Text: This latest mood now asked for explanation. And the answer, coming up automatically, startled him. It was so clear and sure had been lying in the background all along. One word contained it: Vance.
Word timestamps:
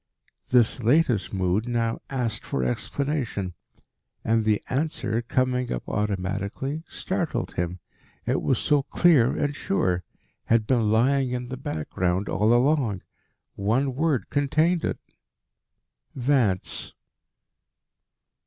This 0.49 0.81
latest 0.81 1.31
mood 1.31 1.67
now 1.67 2.01
asked 2.09 2.43
for 2.43 2.63
explanation. 2.63 3.53
And 4.23 4.45
the 4.45 4.63
answer, 4.67 5.21
coming 5.21 5.71
up 5.71 5.87
automatically, 5.87 6.81
startled 6.87 7.53
him. 7.53 7.77
It 8.25 8.41
was 8.41 8.57
so 8.57 8.81
clear 8.81 9.37
and 9.37 9.55
sure 9.55 10.03
had 10.45 10.65
been 10.65 10.91
lying 10.91 11.29
in 11.33 11.49
the 11.49 11.55
background 11.55 12.29
all 12.29 12.51
along. 12.51 13.03
One 13.53 13.93
word 13.93 14.31
contained 14.31 14.83
it: 14.83 14.97
Vance. 16.15 16.95